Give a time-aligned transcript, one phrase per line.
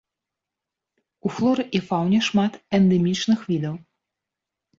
[1.29, 3.79] У флоры і фауне шмат эндэмічных відаў.